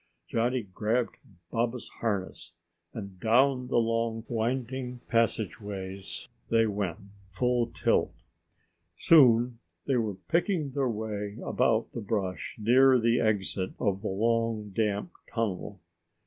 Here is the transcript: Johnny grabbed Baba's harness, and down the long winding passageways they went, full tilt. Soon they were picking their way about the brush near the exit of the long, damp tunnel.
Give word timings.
Johnny 0.27 0.63
grabbed 0.63 1.17
Baba's 1.51 1.87
harness, 1.99 2.55
and 2.91 3.19
down 3.19 3.67
the 3.67 3.77
long 3.77 4.25
winding 4.27 4.99
passageways 5.07 6.27
they 6.49 6.65
went, 6.65 6.97
full 7.29 7.67
tilt. 7.67 8.11
Soon 8.97 9.59
they 9.85 9.97
were 9.97 10.15
picking 10.15 10.71
their 10.71 10.89
way 10.89 11.37
about 11.45 11.91
the 11.93 12.01
brush 12.01 12.55
near 12.57 12.97
the 12.97 13.19
exit 13.19 13.73
of 13.79 14.01
the 14.01 14.07
long, 14.07 14.71
damp 14.71 15.11
tunnel. 15.31 15.79